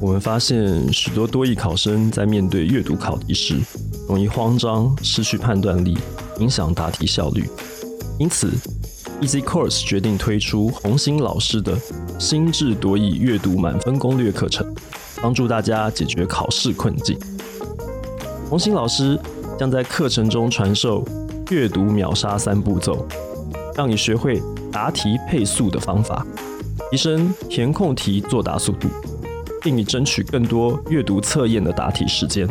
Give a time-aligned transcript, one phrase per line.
[0.00, 3.54] 我们发现许多多益考生在面对阅读考题时，
[4.08, 5.94] 容易慌张、失去判断力，
[6.38, 7.46] 影响答题效率。
[8.18, 8.50] 因此
[9.20, 11.78] ，Easy Course 决定推出红星老师的
[12.18, 14.66] 心智多益阅读满分攻略课程，
[15.20, 17.18] 帮助大家解决考试困境。
[18.48, 19.20] 红星老师
[19.58, 21.04] 将在课程中传授
[21.50, 23.06] 阅读秒杀三步骤，
[23.76, 24.42] 让你学会
[24.72, 26.26] 答题配速的方法，
[26.90, 28.88] 提升填空题作答速度，
[29.62, 32.48] 并你争取更多阅读测验的答题时间。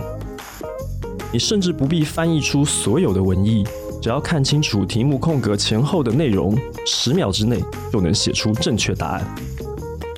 [1.32, 3.64] 你甚至不必翻译出所有的文意，
[4.02, 9.36] 只要看清楚题目空格前后的内容，十秒之内就能写出正确答案。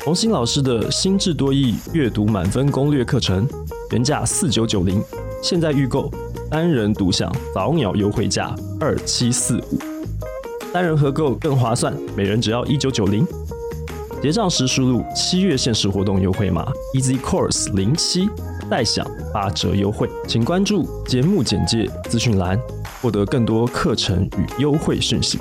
[0.03, 3.47] 红星老师的心智多益阅读满分攻略课程，
[3.91, 5.03] 原价四九九零。
[5.43, 6.09] 现在预购，
[6.49, 9.79] 单人独享早鸟优惠价二七四五，
[10.73, 13.27] 单人合购更划算，每人只要一九九零。
[14.21, 18.29] 结账时输入七月限时活动优惠码 Easy Course 零七，
[18.69, 20.07] 再享八折优惠。
[20.27, 22.59] 请关注节目简介资讯栏，
[23.01, 25.39] 获得更多课程与优惠讯息。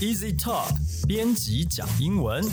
[0.00, 0.70] Easy Talk。
[1.08, 2.44] 编辑讲英文。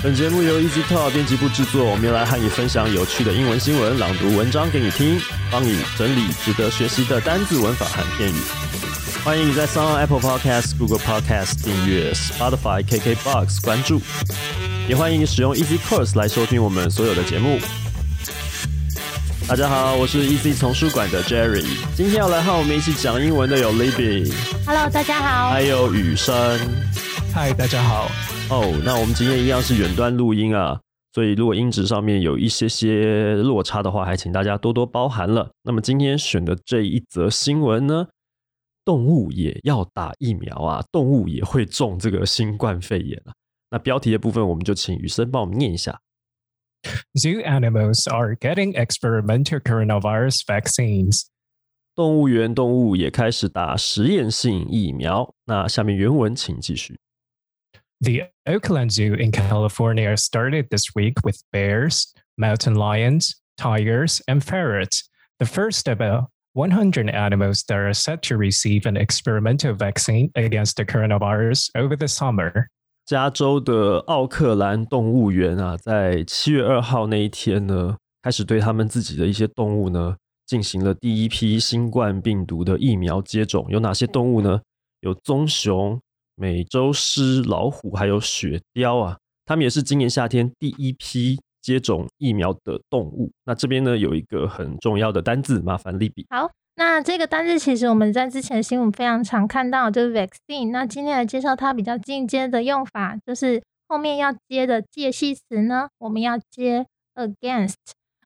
[0.00, 8.36] 本节目由 Easy Talk 编辑部制作，我们要来和你分享有趣的英文新闻，朗读文章给你听，帮你整理值得学习的单字、文法和片语。
[9.24, 14.00] 欢迎你在 s o n Apple Podcast、Google Podcast 订阅，Spotify、KKBox 关注，
[14.88, 17.58] 也欢迎你使用 Easy Course 来收听我们所有的节目。
[19.48, 21.64] 大家好，我是 EC 丛书馆的 Jerry。
[21.96, 25.50] 今天要来和我们一起讲英文的有 Libby，Hello，大家好。
[25.50, 26.34] 还有雨生
[27.34, 28.06] ，Hi，大家好。
[28.50, 30.80] 哦，那我们今天一样是远端录音啊，
[31.12, 35.50] 所以如果音质上面有一些些落差的话，还请大家多多包涵了。
[35.62, 38.06] 那么今天选的这一则新闻呢，
[38.84, 43.32] 动物也要打疫苗啊，动物也会中这个新冠肺炎啊。
[43.70, 46.00] 那标题的部分，我们就请雨生帮我们念一下。
[47.14, 51.26] Zoo animals are getting experimental coronavirus vaccines.
[51.94, 55.34] 动物园动物也开始打实验性疫苗。
[55.44, 56.98] 那下面原文请继续。
[58.01, 65.09] The Oakland Zoo in California started this week with bears, mountain lions, tigers, and ferrets,
[65.39, 70.75] the first of about 100 animals that are set to receive an experimental vaccine against
[70.75, 72.67] the coronavirus over the summer.
[73.05, 80.15] 加州的奥克兰动物园啊，在七月二号那一天呢，开始对他们自己的一些动物呢，
[80.45, 83.65] 进行了第一批新冠病毒的疫苗接种。
[83.69, 84.61] 有哪些动物呢？
[85.01, 85.99] 有棕熊、
[86.38, 93.30] 美洲狮、老虎，还有雪貂啊，他们也是今年夏天第一批接种疫苗的动物。
[93.44, 96.26] 那这边呢，有一个很重要的单字，麻烦利比。
[96.30, 96.50] 好。
[96.80, 100.70] 那这个单字其实我们在之前的新闻非常常看到，就是 vaccine。
[100.70, 107.74] 那今天来介绍它比较进阶的用法，就是后面要接的介系词呢，我们要接 against。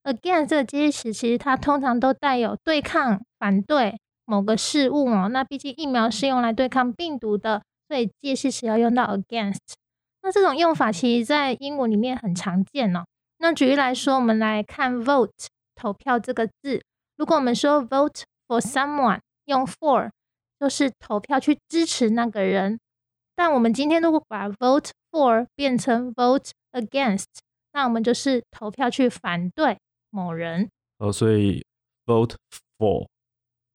[0.05, 5.31] against 这个介系词其实它通常都带有对抗、反对某个事物哦。
[5.31, 7.63] 那毕竟疫苗是用来对抗病毒的，
[7.93, 9.75] 所以介系词要用到 against。
[10.23, 13.05] 那这种用法其实在英文里面很常见哦。
[13.37, 16.83] 那举例来说，我们来看 vote 投票这个字，
[17.17, 18.23] 如果我们说 vote。
[18.49, 20.11] For someone 用 for
[20.61, 22.79] 就是投票去支持那个人，
[23.35, 27.25] 但我们今天如果把 vote for 变成 vote against，
[27.73, 29.79] 那我们就是投票去反对
[30.11, 30.69] 某人。
[30.99, 31.65] 哦，所以
[32.05, 32.35] vote
[32.77, 33.07] for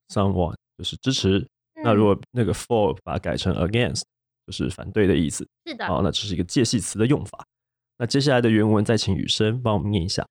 [0.10, 1.48] someone 就是支持。
[1.87, 4.03] 那如果那个 for 把它改成 against，
[4.47, 5.49] 就是反对的意思。
[5.67, 5.87] 是的。
[5.87, 7.45] 好，那这是一个介系词的用法。
[7.99, 10.27] 那接下来的原文再请雨生帮我们念一下。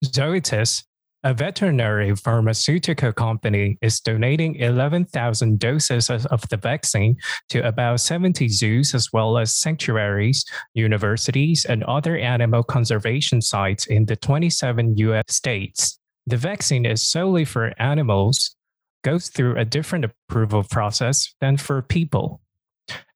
[0.00, 0.82] Zoetis
[1.26, 7.16] A veterinary pharmaceutical company is donating 11,000 doses of the vaccine
[7.48, 10.44] to about 70 zoos as well as sanctuaries,
[10.74, 15.98] universities, and other animal conservation sites in the 27 US states.
[16.26, 18.54] The vaccine is solely for animals,
[19.02, 22.40] goes through a different approval process than for people,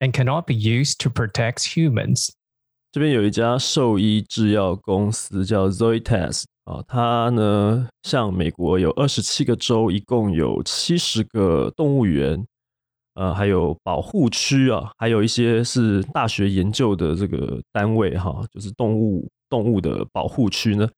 [0.00, 2.30] and cannot be used to protect humans.
[2.90, 12.46] 这边有一家兽医制药公司叫 Zoetis 啊，它呢，像美国有二十七个州，一共有七十个动物园，
[13.14, 20.88] 呃，还有保护区啊，还有一些是大学研究的这个单位哈，就是动物动物的保护区呢，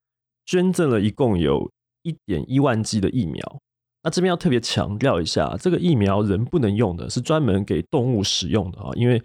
[0.46, 1.70] 捐赠了一共有
[2.02, 3.60] 一点一万剂的疫苗。
[4.05, 9.21] 那这边要特别强调一下，这个疫苗人不能用的，是专门给动物使用的啊，因为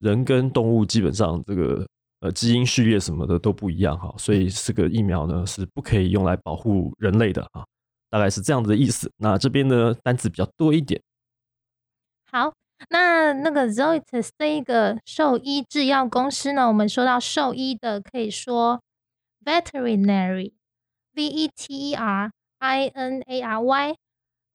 [0.00, 1.86] 人跟动物基本上这个。
[2.20, 7.62] 呃，基因序列什么的都不一样哈，所以这个疫苗呢是不可以用来保护人类的啊。
[8.08, 9.12] 大概是这样子的意思。
[9.18, 10.98] 那这边呢单词比较多一点。
[12.32, 12.54] 好，
[12.88, 18.80] 那那个 Zoetis 这一个兽医制药公司呢，我们说到兽医的，可以说
[19.44, 23.94] veterinary，v e t e r i n a r y，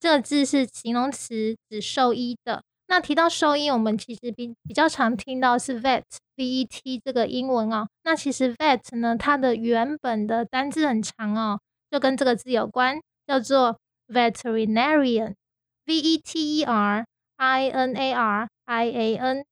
[0.01, 2.63] 这个字是形容词，指兽医的。
[2.87, 7.87] 那提到兽医，我们其实比比较常听到是 vet，v e t 这个英文哦。
[8.03, 11.59] 那其实 vet 呢，它的原本的单字很长哦，
[11.91, 13.77] 就跟这个字有关，叫做
[14.07, 17.05] veterinarian，v e t e r
[17.37, 19.45] i n a r i a n。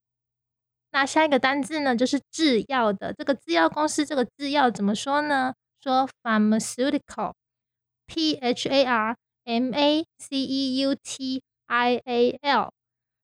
[0.91, 3.13] 那下一个单字呢，就是制药的。
[3.13, 5.53] 这个制药公司，这个制药怎么说呢？
[5.79, 9.15] 说 pharmaceutical，p h a r
[9.49, 12.71] m a c e u t i a l。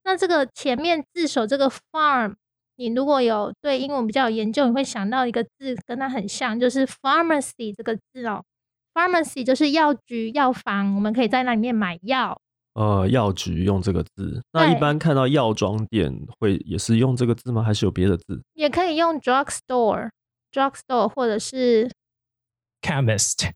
[0.04, 2.34] 那这个前面字首这个 farm，
[2.78, 8.44] 你如果有对英文比较有研究，你会想到一个字跟它很像，就是 pharmacy 这个字哦。
[8.94, 12.40] pharmacy 就是药局、药房，我们可以在那里面买药。
[12.74, 17.62] 呃，药局用这个字，那一般看到药妆店会也是用这个字吗？
[17.62, 18.42] 还是有别的字？
[18.54, 21.92] 也可以用 drug store，drug store 或者是
[22.82, 23.52] chemist。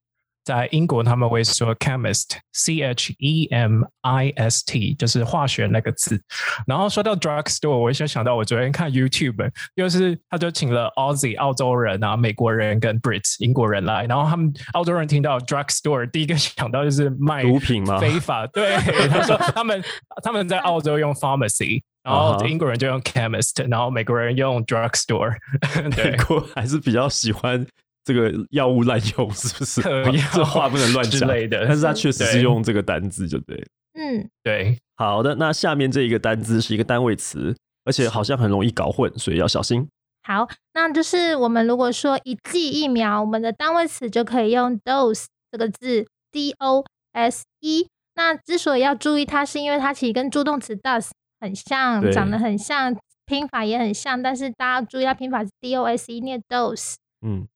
[0.49, 6.19] 在英国，他们会说 chemist，c h e m i s t，就是化学那个字。
[6.65, 17.99] 然后说到 drug store，我就想到我昨天看 YouTube，又是他就请了 Aussie 澳洲人啊、美国人跟 Brits 英国人来，然后他们澳洲人听到 drug store，第一个想到就是卖毒品吗？
[17.99, 18.47] 非法。
[18.47, 18.75] 对，
[19.07, 19.83] 他说他们
[20.23, 25.35] 他们在澳洲用 pharmacy，然后英国人就用 chemist，然后美国人用 drug store。
[25.95, 27.63] 美国还是比较喜欢。
[28.03, 29.81] 这个药物滥用是不是？
[30.33, 31.65] 这话不能乱讲类的。
[31.67, 33.63] 但是他确实是用这个单字，就对。
[33.93, 34.77] 嗯，对。
[34.95, 37.55] 好的，那下面这一个单字是一个单位词，
[37.85, 39.87] 而且好像很容易搞混，所以要小心。
[40.23, 47.87] 好，那就是我们如果说一剂疫苗，我们的单位词就可以用 dose 这个字，d o s e。
[48.15, 51.09] 那之所以要注意它，是因为它其实跟助动词 does
[51.39, 52.95] 很像，长得很像，
[53.25, 56.95] 拼法也很像，但是大家要注意它拼法是 d o s e，念 dose。
[57.25, 57.47] 嗯。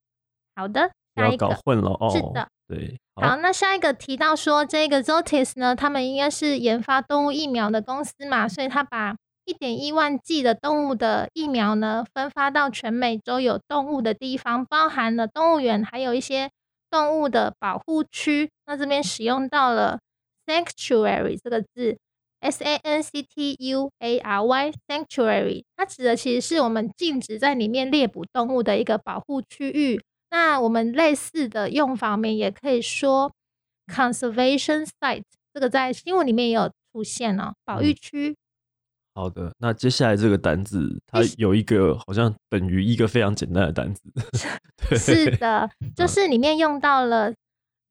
[0.56, 2.10] 好的，下一个搞混了哦。
[2.10, 2.98] 是的，对。
[3.16, 9.16] 好，那下一个提到说这个 Zoetis 呢，他们应该是研发动物疫苗的公司嘛，所以他把
[9.46, 16.50] 一点一万剂的动物的疫苗呢，分发到全美洲有动物的地方，包含了动物园，还有一些
[16.90, 18.50] 动物的保护区。
[18.66, 20.00] 那这边使用到了
[20.48, 21.98] sanctuary 这个字
[22.40, 30.02] ，S A N C T U A R Y，sanctuary，它指的其实是我们禁止在里面猎捕动物的一个保护区域。
[30.34, 33.32] 那我们类似的用法面也可以说
[33.86, 35.22] conservation site，
[35.54, 38.36] 这个在新闻里面也有出现哦，保育区。
[39.14, 44.02] 好的，那接下来这个单字，它有一个好像等于一个非常简单的单字。
[44.98, 47.32] 是的，就是里面用到了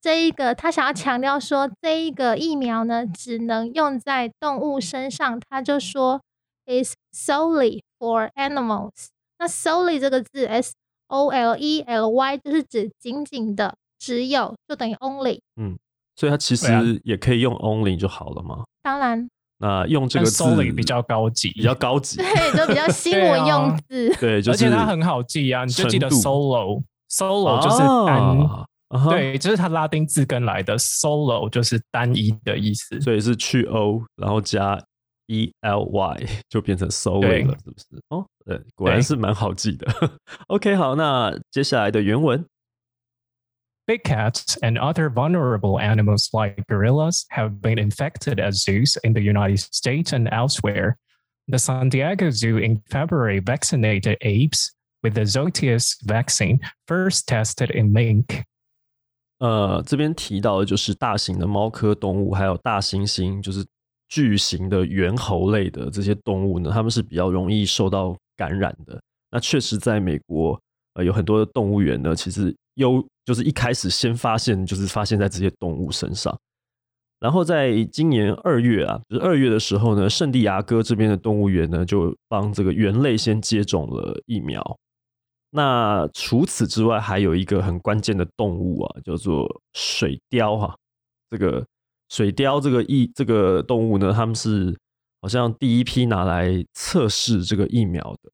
[0.00, 6.20] 这一个，他想要强调说这一个疫苗呢，只能用在动物身上，他就说
[6.66, 9.10] is solely for animals。
[9.38, 10.72] 那 solely 这个字 s
[11.12, 15.40] O L E L Y 就是指仅仅的，只有就等于 only。
[15.60, 15.76] 嗯，
[16.16, 16.66] 所以它其实
[17.04, 18.64] 也可以用 only 就好了嘛？
[18.82, 19.28] 当然。
[19.58, 20.42] 那用这个字
[20.72, 24.08] 比较高级，比较高级，对，就比较新闻 用字。
[24.18, 34.82] 对，而且它很好记啊，你就记得 solo，solo 就是单，对，就是它拉丁字根来的，solo 就是单一的意思，所以是去 o，然后加。
[35.31, 37.85] E L Y 就变成 solely 了，是不是？
[38.09, 39.87] 哦，对，果然是蛮好记的。
[40.47, 42.45] OK，好，那接下来的原文。
[43.85, 49.59] Big cats and other vulnerable animals like gorillas have been infected at zoos in the United
[49.59, 50.97] States and elsewhere.
[51.47, 57.93] The San Diego Zoo in February vaccinated apes with the Zoetis vaccine, first tested in
[57.93, 58.43] mink.
[59.39, 63.65] 呃，这边提到的就是大型的猫科动物，还有大猩猩，就是
[64.12, 69.00] 巨型的猿猴类的这些动物呢，它们是比较容易受到感染的。
[69.30, 70.60] 那确实，在美国，
[70.92, 76.38] 呃，有很多的动物园呢，其实优就是一开始先发现，就是发现在这些动物身上。
[77.20, 84.62] 然后在今年二月啊，就是二月的时候呢，圣地亚哥这边的动物园呢，就帮这个猿类先接种了疫苗。
[85.52, 90.76] 那除此之外，还有一个很关键的动物啊，叫做水貂哈，
[91.30, 91.64] 这个。
[92.12, 94.78] 水貂这个疫这个动物呢，他们是
[95.22, 98.30] 好像第一批拿来测试这个疫苗的。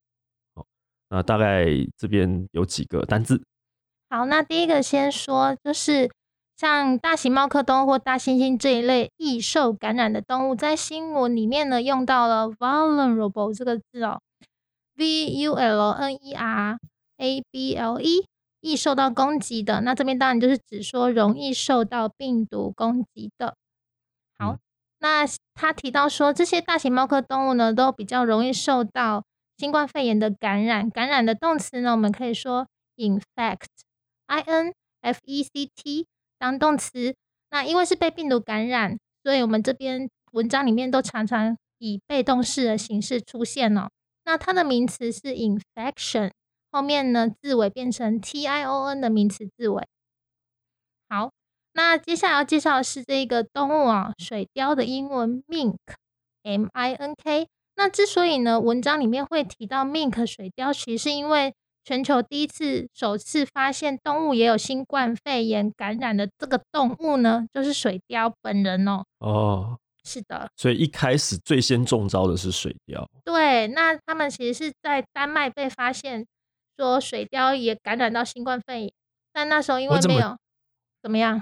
[0.56, 0.66] 好，
[1.10, 1.64] 那大概
[1.96, 3.40] 这边有几个单字。
[4.10, 6.10] 好，那第一个先说，就是
[6.56, 14.20] 像大型猫科动物或大猩猩这一类易受感染的动物，在新闻里面呢用到了 vulnerable 这个字哦
[14.96, 16.76] ，v u l n e r
[17.18, 18.26] a b l e
[18.60, 19.82] 易受到攻击的。
[19.82, 23.54] 那这边当然就是指说容易受到病毒攻击的。
[25.00, 25.24] 那
[25.54, 29.24] 他提到说，这些大型猫科动物呢，都比较容易受到
[29.56, 30.90] 新冠肺炎的感染。
[30.90, 36.06] 感染的动词呢，我们可以说 infect，i n f e c t
[36.38, 37.14] 当动词。
[37.50, 43.88] 那因为是被病毒感染，所以我们这边文章里面都常常以被动式的形式出现哦。
[44.24, 46.30] 那它的名词是 infection，
[46.70, 49.86] 后面呢字尾变成 t i o n 的名词字尾。
[51.78, 57.46] 好，那接下来要介绍的是这个动物啊，水貂的英文 mink，m i n k。
[57.76, 61.54] 那之所以呢，文章里面会提到 mink 水貂，其实是因为
[61.84, 69.04] 全球第一次、首次发现动物也有新冠肺炎感染的这个动物呢，就是水貂本人哦。
[69.20, 73.06] 哦，是的，所以一开始最先中招的是水貂。
[73.24, 76.26] 对，那他们其实是在丹麦被发现
[76.76, 78.92] 说水貂也感染到新冠肺炎，
[79.32, 80.36] 但那时候因为没有
[81.00, 81.40] 怎么样，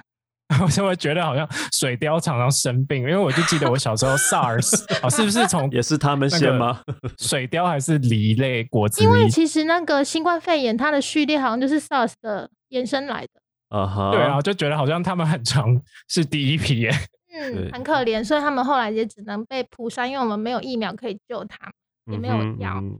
[0.63, 6.81] 我就会觉得好像水貂常常生病，因为我就记得我小时候 SARS 哦，是不是从也是他们先吗？
[7.19, 9.29] 水貂还是梨类果子因为？
[9.29, 13.41] 其实那个新冠肺炎它的序列好像就是 SARS 的延伸来的，
[13.77, 16.93] 啊哈，对啊，就觉得好像他们很常是第一批耶。
[17.39, 21.59] 嗯，很可怜，所以他们后来也只能被扑杀，因为我们没有疫苗可以救他
[22.07, 22.79] 们，也没有药。
[22.83, 22.99] 嗯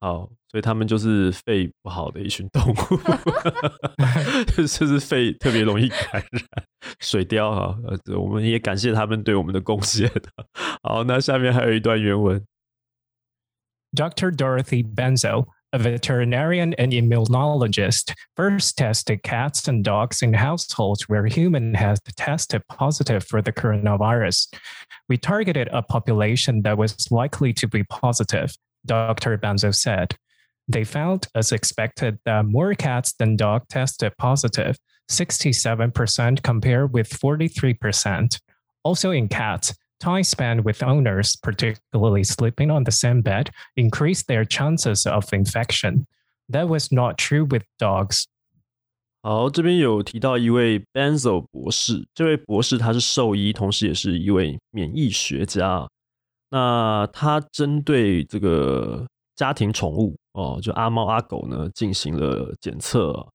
[0.00, 2.76] 好，所以他们就是肺不好的一群动物，
[4.54, 6.42] 就是肺特别容易感染。
[7.00, 10.10] 水貂啊，呃，这我们也感谢他们对我们的贡献。
[10.82, 12.44] 好，那下面还有一段原文。
[13.94, 14.30] Dr.
[14.30, 21.74] Dorothy Benzo, a veterinarian and immunologist, first tested cats and dogs in households where human
[21.74, 24.48] has tested positive for the coronavirus.
[25.08, 29.38] We targeted a population that was likely to be positive, Dr.
[29.38, 30.16] Benzo said.
[30.68, 34.76] They found, as expected, that more cats than dogs tested positive,
[35.08, 38.40] 67% compared with 43%.
[38.82, 44.44] Also in cats, time spent with owners, particularly sleeping on the same bed, increased their
[44.44, 46.06] chances of infection.
[46.48, 48.26] That was not true with dogs.
[49.22, 55.88] 好，这边有提到一位 Benzo 博士，这位博士他是兽医，同时也是一位免疫学家。
[56.51, 63.25] 那他针对这个家庭宠物哦，就阿猫阿狗呢进行了检测。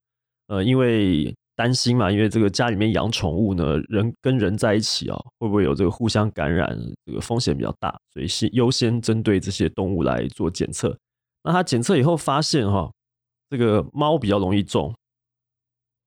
[0.48, 10.96] 呃，因为担心嘛，因为这个家里面养宠物呢，人跟人在一起啊，会不会有这个互相感染，这个风险比较大，所以先优先针对这些动物来做检测。
[11.42, 12.92] 那他检测以后发现哈、
[13.48, 14.94] 这个猫比较容易中。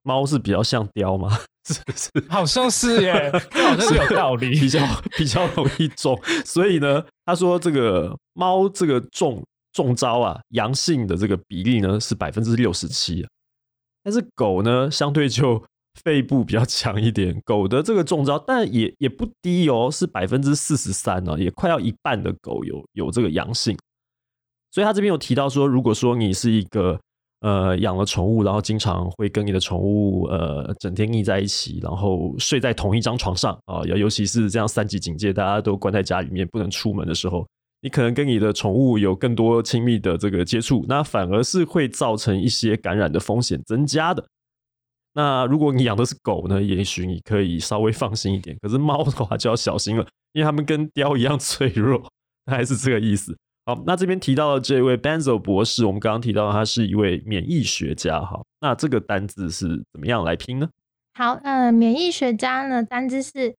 [0.02, 1.38] 猫是比较像雕吗？
[1.68, 4.58] 是是好像是耶， 好像是有道理。
[4.58, 4.80] 比较
[5.16, 13.26] 比较容易中，所以呢，他说这个猫这个中中招啊，阳性的这个比例呢是百分之六十七，
[14.02, 15.62] 但是狗呢相对就
[16.02, 23.76] 肺部比较强一点，狗的这个中招，但也也不低哦，是百分之四十三哦，也快要一半的狗有有这个阳性，
[24.72, 26.98] 所以他这边有提到说，如果说你是一个
[27.40, 37.46] 呃养了宠物，然后经常会跟你的宠物呃整天腻在一起，然后睡在同一张床上啊，尤、尤其是这样三级警戒，大家都关在家里面不能出门的时候，
[37.82, 44.24] 你可能跟你的宠物有更多亲密的这个接触，那反而是会造成一些感染的风险增加的。
[45.14, 52.00] 那如果你养的是狗呢，也许你可以稍微放心一点，可是猫的话就要小心了，因为它们跟雕一样脆弱，
[52.46, 53.36] 大概是这个意思。
[53.70, 60.68] 好，那这边提到的这位 Benzo 博士，我们刚刚提到他是一位免疫学家，哈，那这个单字是怎么样来拼呢？
[61.14, 63.54] 好，呃，免疫学家呢，单字是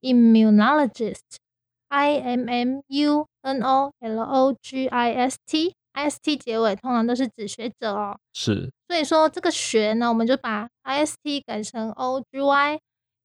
[0.00, 8.16] immunologist，i m m u n o l o g i s t，i s t 结尾通常都是指学者哦。
[8.32, 12.38] 是所以说这个学呢，我们就把 i s t 改成 o g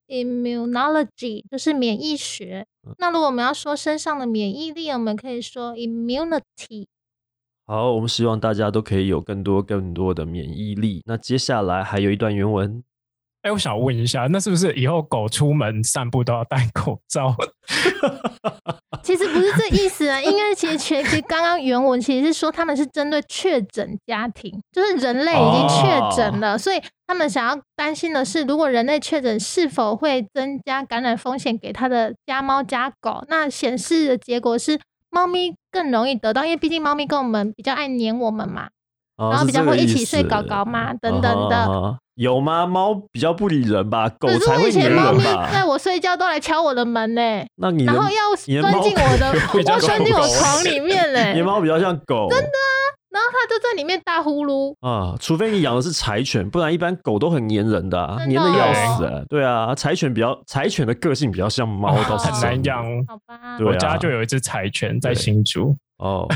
[0.08, 2.66] y，immunology 就是免疫学。
[2.98, 6.88] 那如果我们要说身上的免疫力，我们可以说 immunity。
[7.66, 11.02] 好，我们希望大家都可以有更多更多的免疫力。
[11.06, 12.82] 那接下来还有一段原文，
[13.44, 17.36] 哎，我想问一下，那是不是以后狗出门散步都要戴口罩？
[19.04, 33.24] 其实不是这意思啊，应该其实其实刚刚原文其实是说他们是针对确诊家庭，就是人类已经确诊了，所以他们想要担心的是，如果人类确诊是否会增加感染风险给他的家猫家狗。
[33.30, 34.78] 那显示的结果是，
[35.10, 38.68] 猫咪更容易得到，因为毕竟猫咪跟我们比较爱黏我们嘛，
[39.18, 41.98] 哦然后比较会一起睡思搞搞嘛，等等啊的。
[42.16, 42.66] 有吗？
[42.66, 45.50] 猫比较不理人吧，狗可是我以才会黏前猫咪人吧？
[45.52, 47.22] 在我睡觉都来敲我的门呢、
[47.58, 52.98] 那你然后要钻进我的， 比较要钻进我床里面嘞、 你的猫比较像狗，真的啊。
[53.10, 54.76] 然后它就在里面大呼噜。
[54.82, 59.22] 啊，除非你养的是柴犬，不然一般狗都很粘人的、啊，真的粘的要哦死、啊。
[59.30, 62.84] 对啊，柴犬比较柴犬的个性比较像猫，哦倒是很难养。
[63.08, 65.76] 好吧，我家就有一只柴犬在新竹。
[65.99, 66.29] 哦。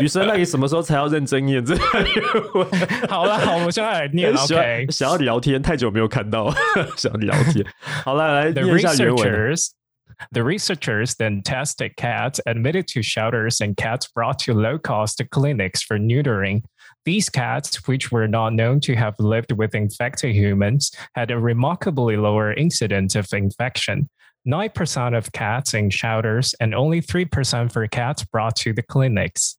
[0.00, 2.22] 雨生，那你什么时候才要认真念这个英
[2.54, 2.68] 文？
[3.08, 4.34] 好了，好，我现在来念。
[4.38, 6.54] 喜欢 OK，想要聊天，太久没有看到，
[6.96, 7.64] 想聊天。
[8.04, 9.28] 好了，来 The 念一下原文。
[9.30, 9.70] researchers,
[10.32, 15.98] the researchers then tested cats admitted to shelters and cats brought to low-cost clinics for
[15.98, 16.62] neutering.
[17.04, 22.16] These cats, which were not known to have lived with infected humans, had a remarkably
[22.16, 24.08] lower incidence of infection.
[24.45, 29.55] 9% of cats in shelters and only 3% for cats brought to the clinics.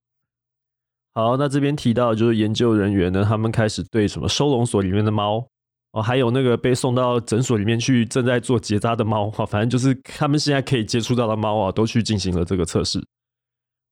[1.13, 5.49] 好，那这边提到就是研究人员呢，他们开始对什么收容所里面的猫
[5.93, 13.03] 哦，还有那个被送到诊所里面去正在做结扎的猫哈，反正就是他们现在可以接触到的猫啊，都去进行了这个测试。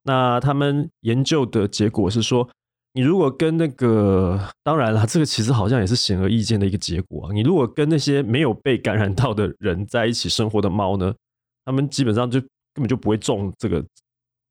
[0.02, 2.46] 那他们研究的结果是说，
[2.96, 7.32] 你如果跟那个，当然了，这个其实好像也是显而易见的一个结果啊。
[7.32, 11.12] 你如果跟那些没有被感染到的人在一起生活的猫呢，
[11.64, 13.84] 他们基本上就根本就不会中这个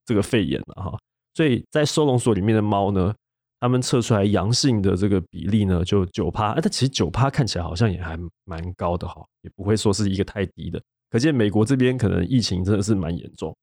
[0.06, 1.00] 这个肺炎了哈。
[1.36, 3.16] 所以在收容所里面的猫呢，
[3.62, 6.52] 他们测出来阳性的这个比例呢，就九趴。
[6.52, 10.82] 哎，但其实九趴看起来好像也还蛮高的哈，也不会说是一个太低的。
[11.10, 13.56] 可见美国这边可能疫情真的是蛮严重。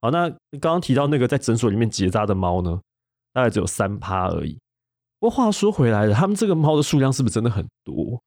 [0.00, 0.28] 好，那
[0.60, 2.80] 刚刚提到那个在诊所里面结扎的猫呢，
[3.32, 4.58] 大概只有三趴而已。
[5.18, 8.20] 不过话说回来了，他们这个猫的数量是不是真的很多？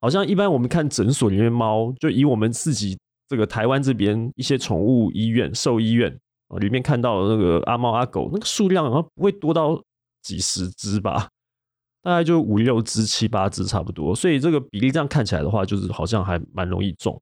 [0.00, 2.98] 好像一般我们看诊所里面猫，就以我们自己
[3.28, 6.14] 这个台湾这边一些宠物医院、兽医院
[6.48, 9.80] 啊里面看到的那个阿猫阿狗，那个数量好像不会多到
[10.22, 11.28] 几十只吧，
[12.02, 14.14] 大概就五六只、七八只差不多。
[14.14, 17.18] 所以这个比例这样看起来的话，就是好像还蛮容易中。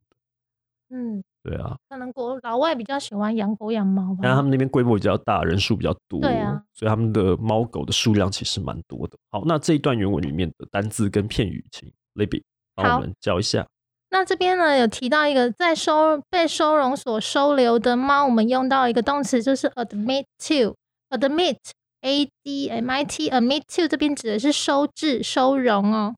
[0.94, 4.18] 嗯，对啊，可能国老外比较喜欢养狗养猫吧。
[4.22, 9.16] 但他们那边规模比较大，人数比较多，对啊，所以他们的猫狗的数量其实蛮多的。
[9.30, 12.42] 好，那这一段原文里面的单字跟片语，请 Libby
[12.74, 13.66] 帮我们教一下。
[14.10, 21.56] 那这边呢有提到一个在收被收容所收留的猫，我们用到一个动词就是 admit to，admit
[22.02, 26.14] a d m i t admit to 这边指的是收治收容哦。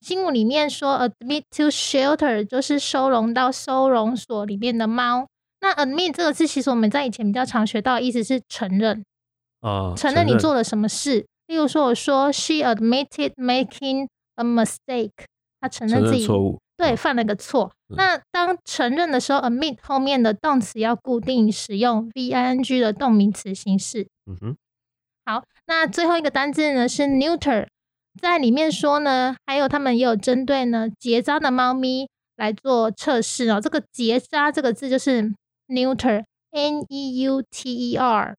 [0.00, 5.26] 新闻里面说 admit to shelter 就是收容到收容所里面的猫。
[5.60, 9.04] 那 admit 这个字其实我们在以前比较常学到的意思是承认，
[9.60, 11.26] 啊，承认你做了什么事。
[11.46, 15.12] 例如说，我说 she admitted making a mistake，
[15.60, 17.72] 她承承认自己认错误，对，犯了个错。
[17.88, 24.08] 嗯那当承认的时候，admit 后面的动词要固定使用 v i n g 的动名词形式。
[24.26, 24.56] 嗯哼，
[25.24, 27.68] 好，那最后一个单字呢是 neuter，
[28.20, 33.60] 在里面说呢，还有他们也有针对呢结扎的猫咪来做测试哦。
[33.60, 35.32] 这个结扎这个字就是
[35.68, 38.34] neuter，n e u t e r。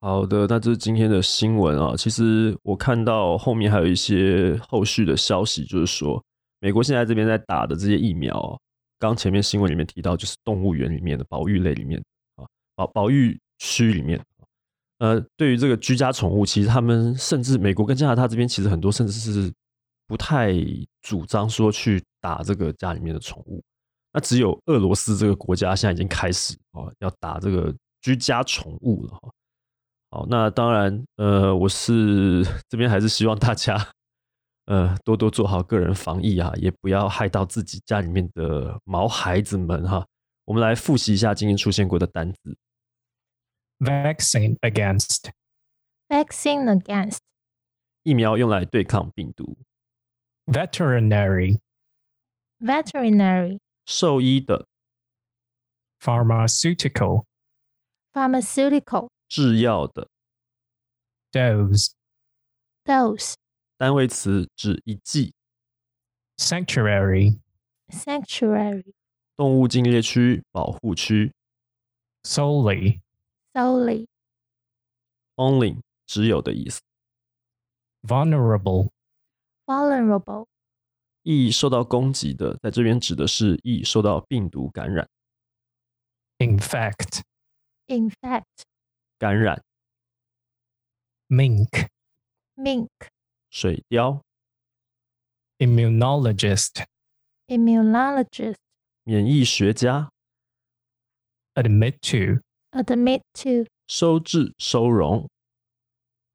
[0.00, 1.96] 好的，那这是今天的新闻啊。
[1.96, 6.22] 其实我看到后面还有一些后续的消息，就是说
[6.60, 8.56] 美国现在这边在打的这些疫苗啊，
[9.00, 12.00] 刚前面新闻里面提到，就是动物园里面的保育类里面
[12.36, 14.20] 啊，保保育区里面，
[14.98, 19.52] 呃，对于这个居家宠物，其实他们甚至美国跟加拿大这边其实很多甚至是
[20.06, 20.52] 不太
[21.02, 23.62] 主张说去打这个家里面的宠物。
[24.12, 29.30] 那只有俄罗斯这个国家现在已经开始哦，要打这个居家宠物了哈。
[30.10, 33.76] 好，那当然，呃，我是 这边还是希望大家，
[34.64, 40.04] 呃，多多做好个人防疫啊，也不要害到自己家里面的毛孩子们哈。
[40.46, 42.56] 我们来复习一下今天出现过的单子：
[43.79, 45.31] Vaccine against.
[46.07, 47.19] vaccine against
[48.03, 49.57] 疫苗用来对抗病毒，
[50.45, 51.59] Veterinary.
[52.59, 54.67] veterinary 兽医的、
[55.99, 57.25] Pharmaceutical.
[58.13, 60.09] pharmaceutical 制药的，
[61.31, 61.91] Dose.
[62.85, 63.33] dose
[63.77, 65.33] 单位词指一剂，
[66.37, 67.39] Sanctuary.
[67.89, 68.93] sanctuary
[69.35, 71.33] 动物禁猎区、保护区
[72.23, 73.01] Solely.
[73.57, 74.07] solely
[75.35, 76.81] ，only 只有的意思。
[78.01, 78.89] Vulnerable.
[79.65, 80.45] vulnerable
[81.21, 85.07] 易受到攻击的，在这边指的是易受到病毒感染、
[86.39, 87.21] Infect.
[87.87, 88.43] infect
[89.17, 89.63] 感染、
[91.29, 91.87] Mink.
[92.55, 92.89] mink
[93.49, 94.21] 水貂、
[95.59, 96.85] Immunologist.
[97.47, 98.57] immunologist
[99.03, 100.11] 免疫学家、
[101.53, 102.41] Admit to.
[102.84, 105.28] admit to 收治、收容、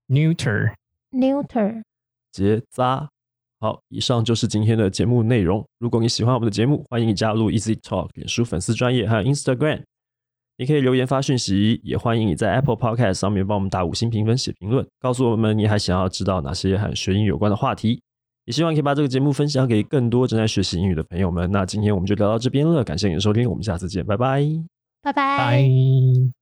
[0.08, 0.74] Neuter.
[1.12, 1.82] neuter
[2.32, 3.10] 结扎。
[3.60, 5.66] 好，以上就是今天的节目内容。
[5.80, 9.84] 如果你喜欢我们的节目，欢迎你加入 Easy Talk 脸书粉丝专业还有 Instagram。
[10.58, 18.02] 你可以留言发讯息，也欢迎你在 Apple Podcast 上面帮我们打五星评分、写评论，告诉我们你还想要知道哪些和学英语有关的话题。
[18.46, 21.50] 也希望可以把这个节目分享给更多正在学习英语的朋友们。
[21.50, 24.73] 那今天我们就聊到这边了，感谢你的收听，我们下次见，拜拜。
[25.04, 26.34] 拜拜。